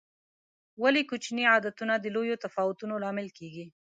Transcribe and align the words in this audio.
ولې 0.81 1.01
کوچیني 1.09 1.43
عادتونه 1.51 1.93
د 1.99 2.05
لویو 2.15 2.41
تفاوتونو 2.45 2.93
لامل 3.03 3.27
کېږي؟ 3.37 3.65